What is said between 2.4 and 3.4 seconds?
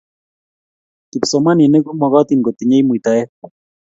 kotinyei muitaet